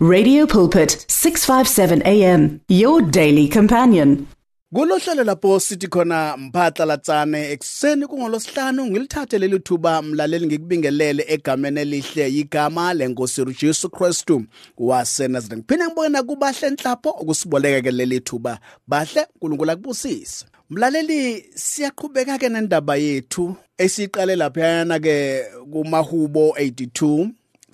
Radio 0.00 0.46
Pulpit 0.46 1.06
657 1.08 2.02
AM 2.06 2.60
your 2.68 3.02
daily 3.02 3.48
companion. 3.48 4.28
Kulohlelo 4.74 5.24
lapho 5.24 5.60
sithi 5.60 5.88
khona 5.88 6.36
mphatla 6.36 6.84
latsane 6.84 7.50
ekseni 7.52 8.06
kungolosihlanu 8.06 8.86
ngilithathe 8.86 9.38
leli 9.38 9.58
thuba 9.58 10.02
mlaleli 10.02 10.46
ngikubingelele 10.46 11.24
egameni 11.28 11.80
elihle 11.80 12.28
igama 12.28 12.94
lenkosi 12.94 13.42
uJesu 13.42 13.90
Kristu 13.90 14.44
waseNazaretha. 14.78 15.56
Ngiphinde 15.56 15.86
ngibona 15.86 16.22
kubahle 16.22 16.68
enhlapho 16.68 17.10
ukusiboleka 17.10 17.82
ke 17.82 17.90
leli 17.90 18.20
thuba. 18.20 18.58
Bahle 18.86 19.26
uNkulunkulu 19.34 19.70
akubusise. 19.70 20.44
Mlaleli 20.70 21.44
siyaqhubeka 21.54 22.38
ke 22.38 22.48
nendaba 22.48 22.96
yethu 22.96 23.56
esiqale 23.78 24.36
lapha 24.36 24.60
yana 24.60 25.00
ke 25.00 25.44
kumahubo 25.72 26.54
82 26.58 27.28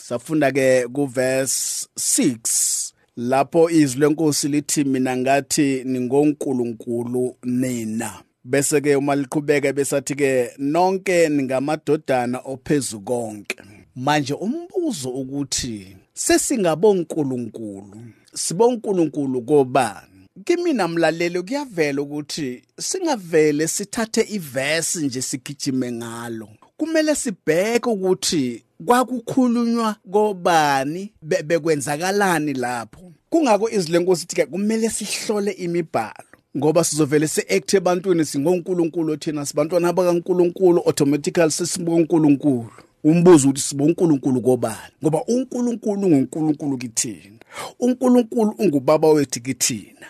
safunda 0.08 0.52
ke 0.52 0.88
kuverse 0.88 1.88
6 1.96 2.92
lapho 3.16 3.70
izwi 3.70 4.00
lenkosi 4.00 4.48
lithi 4.48 4.84
mina 4.84 5.16
ngathi 5.16 5.84
ningonkulunkulu 5.84 7.36
nina. 7.42 8.22
Bese 8.44 8.80
ke 8.80 8.96
uma 8.96 9.14
liqhubeka 9.14 9.72
besathi 9.72 10.14
ke 10.14 10.50
nonke 10.58 11.28
ningamadodana 11.28 12.38
ophezulu 12.44 13.02
konke. 13.02 13.56
Manje 13.96 14.34
umbuzo 14.34 15.08
ukuthi 15.10 15.96
sesingabonkulunkulu 16.14 17.96
sibonkulunkulu 18.34 19.42
kobani? 19.42 20.28
Kimina 20.44 20.88
mlaleli 20.88 21.42
kuyavela 21.42 22.02
ukuthi 22.02 22.62
singavele 22.78 23.68
sithathe 23.68 24.26
ivesi 24.28 25.06
nje 25.06 25.22
sigijime 25.22 25.92
ngalo. 25.92 26.48
Kumele 26.76 27.14
sibheke 27.14 27.88
ukuthi 27.88 28.63
kwakukhulunywa 28.86 29.96
kobani 30.12 31.12
bekwenzakalani 31.22 32.52
lapho? 32.52 33.12
Kungako 33.30 33.70
izwi 33.70 33.92
lenkosi 33.92 34.24
ithi 34.24 34.36
ke 34.36 34.46
kumele 34.46 34.90
sihlole 34.90 35.50
imibhalo 35.50 36.34
ngoba 36.56 36.84
sizovele 36.84 37.28
se-act 37.28 37.74
ebantwini 37.74 38.24
singonkulunkulu 38.24 39.16
thina 39.16 39.46
sibantwana 39.46 39.92
bakankulunkulu 39.92 40.80
automatically 40.80 41.50
sesibonkulunkulu 41.50 42.70
umbuzo 43.04 43.48
ukuthi 43.48 43.62
sibonkulunkulu 43.62 44.40
kobani? 44.40 44.92
Ngoba 45.02 45.24
unkulunkulu 45.24 46.08
ngunkulunkulu 46.08 46.78
kithina 46.78 47.38
unkulunkulu 47.80 48.50
ungubaba 48.58 49.08
wethu 49.08 49.42
kithina. 49.42 50.06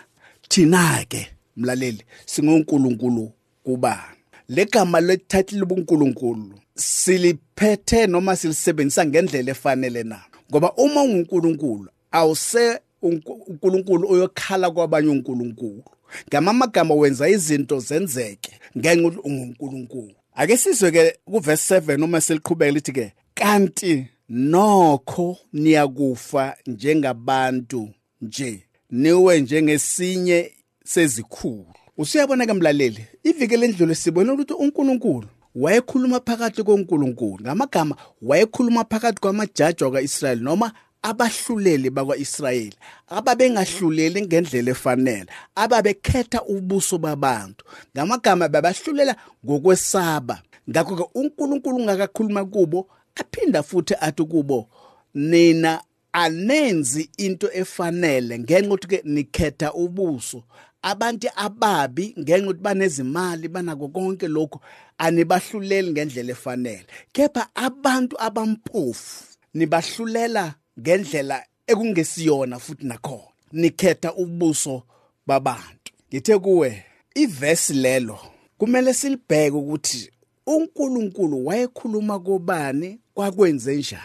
Thina-ke 0.49 1.27
mlaleli 1.57 2.03
singonkulunkulu 2.25 3.31
kubani? 3.63 4.14
Legama 4.49 5.01
lethathi 5.01 5.55
lobunkulunkulu 5.55 6.59
siliphethe 6.75 8.07
noma 8.07 8.35
silisebenzisa 8.35 9.05
ngendlela 9.05 9.51
efanele 9.51 10.03
na? 10.03 10.21
Ngoba 10.51 10.73
uma 10.73 11.03
ungunkulunkulu 11.03 11.89
awuse 12.11 12.79
unkulunkulu 13.01 14.11
oyokhala 14.11 14.71
kwabanye 14.71 15.09
unkulunkulu. 15.09 15.83
Ngamamagama 16.29 16.93
wenza 16.93 17.29
izinto 17.29 17.79
zenzeke 17.79 18.51
ngenxa 18.77 19.07
ukuthi 19.07 19.27
ungunkulunkulu. 19.27 20.13
Ake 20.35 20.57
sizwe 20.57 20.91
ke 20.91 21.17
kuverse 21.25 21.79
7 21.79 22.03
uma 22.03 22.21
seliqhubeka 22.21 22.71
lithi 22.71 22.91
ke 22.91 23.13
kanti 23.33 24.07
nokho 24.29 25.37
niyakufa 25.53 26.57
njengabantu 26.67 27.89
nje 28.21 28.63
niwe 28.91 29.41
njengesinye 29.41 30.51
sezikhulu. 30.83 31.73
Usuyabona 31.97 32.45
ke 32.45 32.53
mlaleli 32.53 33.07
iviki 33.23 33.57
lendlule 33.57 33.95
sibone 33.95 34.31
ukuthi 34.31 34.53
uNkulunkulu 34.53 35.27
wayekhuluma 35.55 36.19
phakathi 36.19 36.63
koNkulunkulu. 36.63 37.43
Ngamagama 37.43 37.95
wayekhuluma 38.21 38.83
phakathi 38.83 39.21
kwamajaji 39.21 39.83
wakaIsrayeli 39.83 40.43
noma 40.43 40.71
abahluleli 41.01 41.89
bakwaIsrayeli 41.89 42.75
ababengahluleli 43.07 44.21
ngendlela 44.21 44.71
efanele 44.71 45.27
ababekhetha 45.55 46.43
ubuso 46.43 46.97
babantu. 46.97 47.65
Ngamagama 47.95 48.47
babahlulela 48.47 49.15
ngokwesaba. 49.45 50.41
Ngakho 50.69 50.95
ke 50.95 51.05
uNkulunkulu 51.19 51.79
ngakakhuluma 51.79 52.45
kubo 52.45 52.87
aphinda 53.15 53.63
futhi 53.63 53.95
athi 54.01 54.23
kubo 54.23 54.67
nina 55.13 55.81
anenzi 56.11 57.09
into 57.17 57.49
efanele 57.53 58.39
ngenxa 58.39 58.67
ukuthi 58.67 58.87
ke 58.87 59.01
nikhetha 59.05 59.73
ubuso. 59.73 60.43
Abantu 60.85 61.27
ababi 61.35 62.15
ngenxa 62.19 62.45
ukuthi 62.45 62.61
banezimali 62.65 63.47
banako 63.47 63.87
konke 63.87 64.27
lokho 64.27 64.61
anibahluleli 64.97 65.91
ngendlela 65.91 66.31
efanele. 66.31 66.85
Kepha 67.11 67.43
abantu 67.55 68.15
abampofu 68.21 69.23
nibahlulela 69.53 70.55
ngendlela 70.79 71.43
ekungesiyona 71.67 72.59
futhi 72.59 72.85
nakhona. 72.85 73.33
Nikhetha 73.51 74.13
ubuso 74.13 74.83
babantu. 75.27 75.91
Ngithe 76.09 76.37
kuwe 76.37 76.83
ivesi 77.15 77.73
lelo 77.73 78.19
kumele 78.57 78.93
silibheke 78.93 79.57
ukuthi 79.57 80.11
uNkulunkulu 80.47 81.45
wayekhuluma 81.45 82.19
kobani 82.19 82.99
kwakwenze 83.13 83.75
njani. 83.75 84.01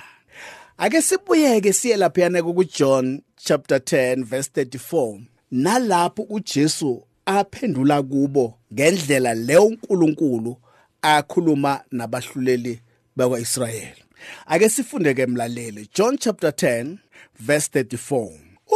Ake 0.78 1.02
sibuyeke 1.02 1.72
siye 1.72 1.96
laphayana 1.96 2.42
kuJohn 2.42 3.20
chapter 3.36 3.78
10 3.78 4.24
verse 4.24 4.50
34 4.54 5.20
nalapho 5.50 6.22
uJesu 6.22 7.02
aphendula 7.26 8.02
kubo 8.02 8.54
ngendlela 8.72 9.34
leyo 9.34 9.66
uNkulunkulu 9.66 10.56
akhuluma 11.02 11.80
nabahluleli 11.90 12.80
bakwaIsrayeli. 13.16 14.02
Ake 14.46 14.68
sifunde 14.68 15.14
ke 15.14 15.26
mlaleli 15.26 15.88
John 15.94 16.18
chapter 16.18 16.50
10 16.50 16.96
verse 17.40 17.82
34 17.82 18.30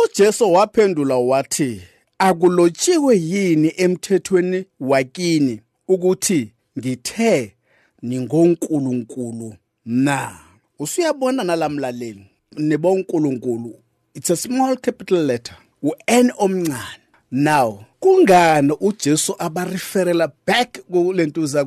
uJesu 0.05 0.53
waphendula 0.53 1.17
wathi 1.17 1.83
akulotshiwe 2.19 3.19
yini 3.19 3.73
emthethweni 3.77 4.65
wakini 4.81 5.61
ukuthi 5.89 6.53
ngithe 6.79 7.57
ningonkulunkulu 8.03 9.55
na 9.84 10.39
usuyabona 10.79 11.45
nalamlaleli 11.45 12.27
nibonkulunkulu. 12.57 13.75
It's 14.15 14.31
a 14.31 14.37
small 14.37 14.77
capital 14.77 15.19
letter. 15.19 15.57
U-n 15.84 16.33
omncane. 16.39 17.00
Now 17.31 17.84
kungani 18.00 18.72
ujesu 18.81 19.34
abareferela 19.39 20.33
back 20.47 20.78
kulentuza 20.81 21.65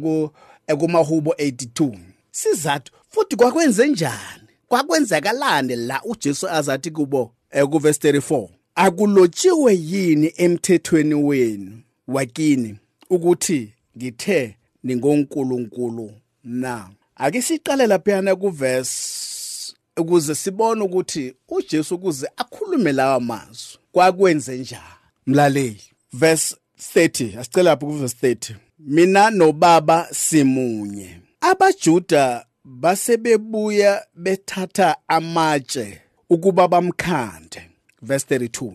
kumahubo 0.80 1.32
82 1.32 1.98
sizathu 2.32 2.92
futhi 3.10 3.36
kwakwenze 3.36 3.88
njani? 3.88 4.48
Kwakwenzakalani 4.68 5.76
la 5.76 6.02
ujesu 6.04 6.50
azathi 6.50 6.92
kubo 6.92 7.32
ekuvesi 7.52 8.00
34 8.00 8.48
akulotshiwe 8.76 9.76
yini 9.76 10.34
emthethweni 10.38 11.14
wenu 11.14 11.82
wakini 12.08 12.76
ukuthi 13.10 13.74
ngithe 13.98 14.56
ningonkulunkulu 14.84 16.12
na? 16.44 16.90
Ake 17.16 17.42
siqale 17.42 17.88
laphayana 17.88 18.36
kuverse 18.36 19.74
ukuze 19.98 20.36
sibone 20.36 20.82
ukuthi 20.84 21.34
uJesu 21.50 21.96
ukuze 21.96 22.30
akhulume 22.38 22.92
lawa 22.92 23.20
mazwi. 23.20 23.77
Kwakwenze 23.92 24.58
njani? 24.58 24.84
Mlaleli. 25.26 25.82
Verse 26.14 26.56
30 26.96 27.40
asicela 27.40 27.64
lapho 27.64 27.86
kuverse 27.86 28.16
30 28.34 28.56
mina 28.80 29.30
nobaba 29.30 30.08
simunye. 30.12 31.20
Abajuda 31.42 32.46
basebebuya 32.64 34.06
bethatha 34.16 34.96
amatshe 35.08 36.02
ukuba 36.30 36.68
bamkhande. 36.68 37.62
Verse 38.02 38.36
32 38.36 38.74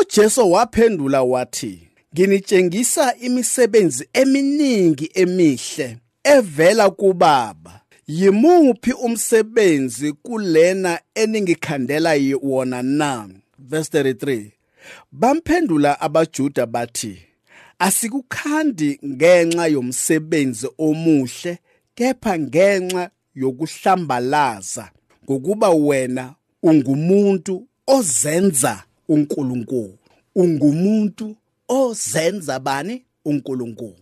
uJesu 0.00 0.52
waphendula 0.52 1.22
wathi 1.22 1.88
nginitshengisa 2.14 3.14
imisebenzi 3.16 4.08
eminingi 4.12 5.10
emihle 5.14 5.98
evela 6.24 6.90
kubaba. 6.90 7.80
Yimuphi 8.06 8.92
umsebenzi 8.92 10.12
kulena 10.12 11.00
eningikhandela 11.14 12.14
wona 12.42 12.82
na? 12.82 13.28
Verse 13.68 13.98
33 13.98 14.50
bamphendula 15.12 16.00
abajuda 16.00 16.66
bathi 16.66 17.18
asikukhandi 17.78 18.98
ngenxa 19.06 19.66
yomsebenzi 19.66 20.68
omuhle 20.78 21.58
kepha 21.94 22.38
ngenxa 22.38 23.10
yokuhlambalaza 23.34 24.90
ngokuba 25.24 25.70
wena 25.70 26.34
ungumuntu 26.62 27.66
ozenza 27.86 28.82
uNkulunkulu. 29.08 29.98
Ungumuntu 30.34 31.36
ozenza 31.68 32.58
bani? 32.58 33.04
uNkulunkulu. 33.24 33.96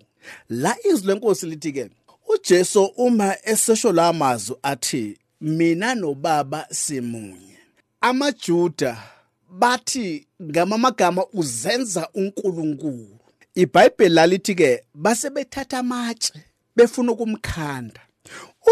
La 0.48 0.76
izwi 0.92 1.06
lenkosi 1.06 1.46
lithi 1.46 1.72
ke 1.72 1.90
uJesu 2.28 2.84
uma 2.84 3.36
esesho 3.44 3.92
la 3.92 4.12
mazwi 4.12 4.56
athi 4.62 5.18
mina 5.40 5.94
nobaba 5.94 6.66
simunye 6.70 7.58
amajuda 8.00 9.02
bathi 9.50 10.26
ngamamagama 10.42 11.26
uzenza 11.32 12.08
uNkulunkulu. 12.14 13.18
iBhayibheli 13.54 14.14
lalithi 14.14 14.54
ke 14.54 14.84
base 14.94 15.30
bethatha 15.30 15.78
amatshe 15.78 16.32
befuna 16.76 17.12
ukumkhanda. 17.12 18.00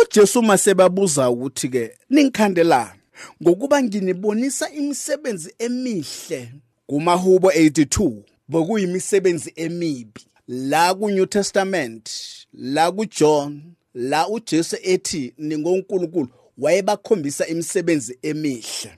uJesu 0.02 0.42
masebabuza 0.42 1.30
ukuthi 1.30 1.68
ke 1.68 1.98
ningikhandelani? 2.10 3.00
Ngokuba 3.42 3.82
nginibonisa 3.82 4.70
imisebenzi 4.70 5.54
emihle 5.58 6.52
kumahubo 6.86 7.50
82 7.50 8.12
bokuyimisebenzi 8.48 9.52
emibi. 9.56 10.20
La 10.48 10.94
ku 10.94 11.10
New 11.10 11.26
Testament 11.26 12.10
la 12.52 12.92
ku 12.92 13.04
John 13.04 13.62
la 13.94 14.28
uJesu 14.28 14.76
ethi 14.82 15.34
ningonkulunkulu 15.38 16.28
wayebakhombisa 16.58 17.46
imisebenzi 17.46 18.18
emihle. 18.22 18.90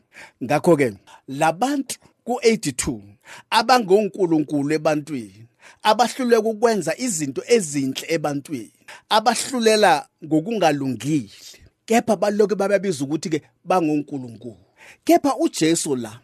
Ngakho 0.44 0.76
ke 0.76 0.92
labantu 1.28 1.98
ku82 2.26 3.00
abangonkulunkulu 3.50 4.72
ebantwini 4.74 5.46
abahluleka 5.82 6.48
ukwenza 6.48 6.92
izinto 6.98 7.42
ezinhle 7.46 8.06
ebantwini 8.08 8.72
abahlulela 9.08 10.08
ngokungalungile. 10.24 11.30
Kepha 11.86 12.16
baloke 12.16 12.54
bababiza 12.54 13.04
ukuthi 13.04 13.28
ke 13.30 13.42
bangonkulunkulu. 13.64 14.64
Kepha 15.04 15.36
uJesu 15.36 15.96
la 15.96 16.20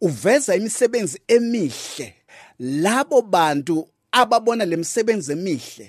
uveza 0.00 0.56
imisebenzi 0.56 1.20
emihle. 1.28 2.14
Labo 2.58 3.22
bantu 3.22 3.88
ababona 4.12 4.64
lemisebenzi 4.64 5.32
emihle 5.32 5.88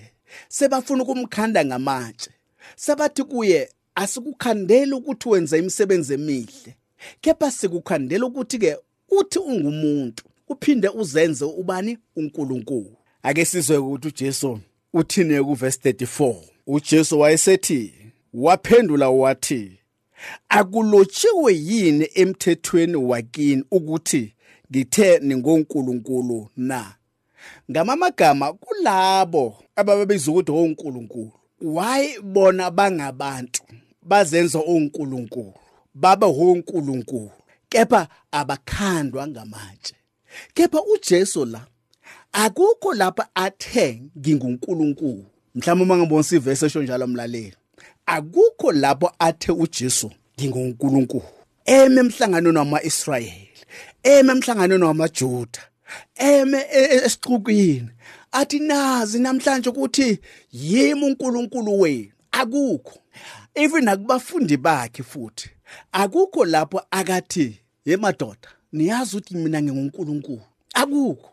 sebafuna 0.49 1.03
ukumkhanda 1.03 1.65
ngamatshe. 1.65 2.31
Sebathi 2.75 3.23
kuye 3.23 3.69
asikukhandeli 3.95 4.93
ukuthi 4.93 5.29
wenza 5.29 5.57
imisebenzi 5.57 6.13
emihle. 6.13 6.75
Kepha 7.21 7.51
sikukhandela 7.51 8.25
ukuthi 8.25 8.57
ke 8.57 8.77
uthi 9.09 9.39
ungumuntu 9.39 10.23
uphinde 10.49 10.89
uzenze 10.89 11.45
ubani? 11.45 11.97
uNkulunkulu. 12.15 12.95
Ake 13.23 13.45
sizwe 13.45 13.77
ukuthi 13.77 14.07
uJesu 14.07 14.59
uthini 14.93 15.43
kuverse 15.43 15.91
34 15.91 16.35
uJesu 16.67 17.19
wayesethi 17.19 17.93
waphendula 18.33 19.09
wathi 19.09 19.71
akulotshiwe 20.49 21.55
yini 21.55 22.09
emthethweni 22.13 22.95
wakini 22.95 23.63
ukuthi 23.71 24.33
ngithe 24.71 25.19
ningonkulunkulu 25.19 26.49
na? 26.57 26.95
Ngamamagama 27.71 28.53
kulabo 28.53 29.63
ababebiza 29.75 30.31
ukuthi 30.31 30.51
onkulunkulu 30.51 31.31
why 31.61 32.19
bona 32.21 32.71
bangabantu? 32.71 33.61
Bazenza 34.03 34.59
onkulunkulu. 34.59 35.53
Babe 35.93 36.25
onkulunkulu 36.25 37.31
kepha 37.69 38.07
abakhandwa 38.31 39.27
ngamatshe. 39.27 39.95
Kepha 40.53 40.81
uJesu 40.83 41.45
la 41.45 41.61
akukho 42.31 42.93
lapha 42.93 43.27
athe 43.35 44.01
ngingunkulunkulu. 44.17 45.25
Mhlawumbe 45.55 45.83
uma 45.83 45.97
ngibona 45.97 46.25
ivesi 46.31 46.65
esho 46.65 46.83
njalo 46.83 47.07
mlaleli 47.07 47.55
akukho 48.05 48.71
lapho 48.71 49.11
athe 49.19 49.51
uJesu 49.51 50.11
ngingunkulunkulu. 50.39 51.23
Eme 51.65 51.99
emhlanganweni 52.01 52.57
wama-Israyeli 52.57 53.49
eme 54.03 54.31
emhlanganweni 54.31 54.83
wamaJuda 54.83 55.59
eme 56.15 56.57
e, 56.71 56.79
e, 56.79 56.95
esixukwini. 57.05 57.89
Athi 58.31 58.59
nazi 58.59 59.19
namhlanje 59.19 59.69
ukuthi 59.69 60.19
yimi 60.51 61.05
uNkulunkulu 61.05 61.79
wenu. 61.79 62.11
Akukho. 62.31 62.99
Even 63.55 63.87
akubafundi 63.87 64.57
bakhe 64.57 65.03
futhi. 65.03 65.49
Akukho 65.91 66.45
lapho 66.45 66.81
akathi 66.91 67.59
yemadoda 67.85 68.49
niyazi 68.73 69.17
ukuthi 69.17 69.37
mina 69.37 69.61
nginguNkulunkulu. 69.61 70.41
Akukho. 70.73 71.29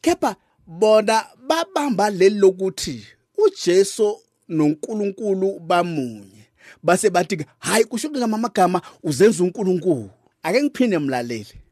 Kepha 0.00 0.36
bona 0.66 1.26
babamba 1.48 2.10
leli 2.10 2.38
lokuthi 2.38 3.06
uJesu 3.38 4.20
noNkulunkulu 4.48 5.58
bamunye. 5.60 6.46
Base 6.82 7.10
bathi 7.10 7.46
hayi 7.58 7.84
kusho 7.84 8.10
ngamagama 8.10 8.82
uzenza 9.02 9.44
uNkulunkulu. 9.44 10.10
Ake 10.42 10.62
ngiphinde 10.62 10.98
mlaleli 10.98 11.62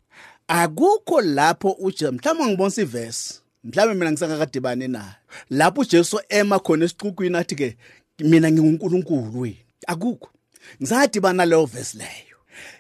akukho 0.49 1.21
lapho 1.21 1.71
uJesu 1.71 2.13
mhlawumbe 2.13 2.47
ngibonisa 2.47 2.83
ivesi 2.83 3.41
mhlawumbe 3.65 3.99
mina 3.99 4.13
ngisakakadibane 4.13 4.89
nayo. 4.89 5.15
Lapho 5.51 5.81
uJesu 5.81 6.21
ema 6.29 6.59
khona 6.59 6.85
esixukwini 6.85 7.37
athi 7.37 7.55
ke 7.55 7.77
mina 8.19 8.51
nginguNkulunkulu 8.51 9.41
wenu. 9.41 9.57
Akukho. 9.87 10.31
Ngisadibana 10.83 11.45
leyo 11.47 11.67
verse 11.67 11.99
leyo. 11.99 12.37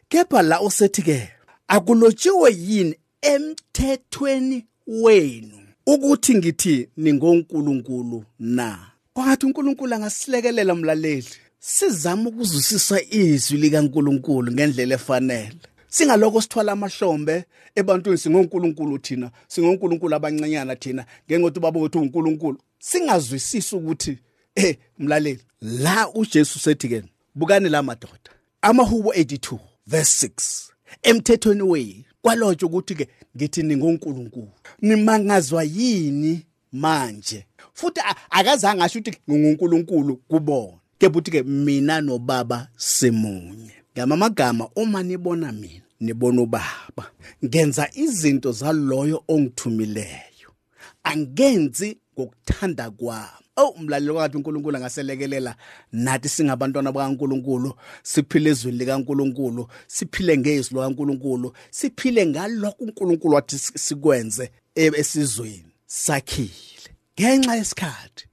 Kepha 0.08 0.42
la 0.42 0.60
usethi 0.60 1.02
ke 1.02 1.28
akulotshiwe 1.68 2.56
yini 2.58 2.94
emthethweni 3.22 4.66
wenu 4.86 5.60
ukuthi 5.86 6.34
ngithi 6.34 6.88
ningonkulunkulu 6.96 8.24
na? 8.38 8.78
Kwathi 9.14 9.46
uNkulunkulu 9.46 9.94
angasilekelela 9.94 10.74
mlaleli 10.74 11.28
sizama 11.58 12.28
ukuzwisisa 12.28 13.02
izwi 13.10 13.58
likaNkulunkulu 13.58 14.52
ngendlela 14.52 14.94
efanele. 14.94 15.56
Singaloko 15.88 16.40
sithwala 16.40 16.72
amahlombe 16.72 17.44
ebantwini 17.74 18.18
singonkulunkulu 18.18 18.98
thina 18.98 19.30
singonkulunkulu 19.48 20.14
abancinyana 20.14 20.76
thina 20.76 21.04
ngengokuthi 21.26 21.58
ubaba 21.58 21.80
wethu 21.80 22.00
uNkulunkulu 22.00 22.58
singazwisisi 22.78 23.76
ukuthi 23.76 24.18
eh 24.54 24.76
mlaleli 24.98 25.40
la 25.60 26.08
uJesu 26.14 26.58
sethi 26.58 26.88
ke 26.88 27.02
bukani 27.40 27.68
la 27.68 27.82
madoda. 27.82 28.30
Amahubo 28.62 29.12
82 29.12 29.58
verse 29.86 30.26
6 30.26 30.70
emthethweni 31.02 31.62
wenu 31.62 32.04
kwalotshwa 32.22 32.68
ukuthi 32.68 32.94
ke 32.94 33.08
ngithi 33.36 33.62
ningonkulunkulu. 33.62 34.52
Nimangazwa 34.80 35.64
yini 35.64 36.46
manje? 36.72 37.46
Futhi 37.72 38.00
akazange 38.30 38.82
asho 38.82 38.98
ukuthi 38.98 39.18
ngingunkulunkulu 39.30 40.16
kubona. 40.16 40.78
Kepha 40.98 41.18
uthi 41.18 41.30
ke 41.30 41.42
mina 41.42 42.00
nobaba 42.00 42.68
simunye. 42.76 43.72
Ngamamagama 43.94 44.68
uma 44.76 45.02
nibona 45.02 45.52
mina 45.52 45.84
nibona 46.00 46.42
ubaba 46.42 47.10
ngenza 47.44 47.88
izinto 47.94 48.52
zaloyo 48.52 49.24
ongithumileyo. 49.28 50.50
Angenzi 51.02 51.98
ngokuthanda 52.14 52.90
kwami. 52.90 53.49
Oh 53.60 53.74
umlalelo 53.76 54.14
wakhe 54.14 54.36
uNkulunkulu 54.36 54.76
angaselekelela 54.76 55.54
nathi 55.92 56.28
singabantwana 56.28 56.92
bakaNkulunkulu 56.92 57.74
siphile 58.02 58.50
ezweni 58.50 58.78
likaNkulunkulu 58.78 59.68
siphile 59.86 60.38
ngezwi 60.38 60.74
likaNkulunkulu 60.74 61.52
siphile 61.70 62.26
ngalokho 62.26 62.84
uNkulunkulu 62.84 63.34
wathi 63.34 63.58
sikwenze 63.58 64.50
esizweni. 64.74 65.72
Sakhile. 65.86 66.88
Ngenxa 67.20 67.56
yesikhathi 67.56 68.24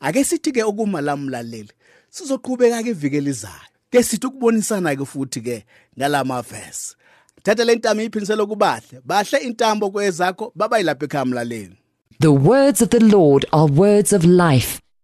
ake 0.00 0.24
sithi 0.24 0.52
ke 0.52 0.62
ukuma 0.62 1.00
lamlaleli 1.00 1.72
sizoqhubeka 2.10 2.82
ke 2.82 2.90
iviki 2.90 3.20
lizayo 3.20 3.72
ke 3.90 4.02
sithi 4.02 4.26
ukubonisana 4.26 4.96
ke 4.96 5.04
futhi 5.04 5.40
ke 5.40 5.64
ngalama 5.98 6.42
verse 6.42 6.94
thatha 7.42 7.64
le 7.64 7.74
ntamo 7.74 8.02
iphinisele 8.02 8.46
kubahle. 8.46 9.00
Bahle 9.04 9.38
intambo 9.38 9.90
kwezakho 9.90 10.52
babayilapha 10.54 11.04
ekhaya 11.04 11.24
mlaleli. 11.24 11.76
The 12.20 12.32
words 12.32 12.82
of 12.82 12.90
the 12.90 13.00
Lord 13.00 13.44
are 13.52 13.66
words 13.66 14.12
of 14.12 14.24
life. 14.24 14.80